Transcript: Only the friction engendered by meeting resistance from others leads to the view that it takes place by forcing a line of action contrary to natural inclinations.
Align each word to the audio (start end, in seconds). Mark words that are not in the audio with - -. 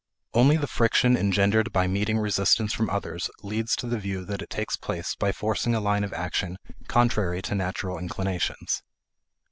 Only 0.33 0.57
the 0.57 0.65
friction 0.65 1.15
engendered 1.15 1.71
by 1.71 1.85
meeting 1.85 2.17
resistance 2.17 2.73
from 2.73 2.89
others 2.89 3.29
leads 3.43 3.75
to 3.75 3.85
the 3.85 3.99
view 3.99 4.25
that 4.25 4.41
it 4.41 4.49
takes 4.49 4.75
place 4.75 5.13
by 5.13 5.31
forcing 5.31 5.75
a 5.75 5.79
line 5.79 6.03
of 6.03 6.11
action 6.11 6.57
contrary 6.87 7.43
to 7.43 7.53
natural 7.53 7.99
inclinations. 7.99 8.81